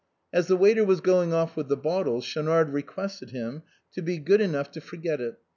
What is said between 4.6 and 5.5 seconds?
to forget it.